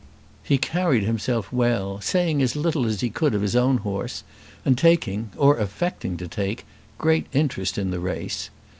He 0.41 0.57
carried 0.57 1.03
himself 1.03 1.53
well, 1.53 2.01
saying 2.01 2.41
as 2.41 2.55
little 2.55 2.87
as 2.87 3.01
he 3.01 3.11
could 3.11 3.35
of 3.35 3.43
his 3.43 3.55
own 3.55 3.77
horse, 3.77 4.23
and 4.65 4.75
taking, 4.75 5.29
or 5.37 5.59
affecting 5.59 6.17
to 6.17 6.27
take, 6.27 6.65
great 6.97 7.27
interest 7.33 7.77
in 7.77 7.91
the 7.91 7.99
race. 7.99 8.49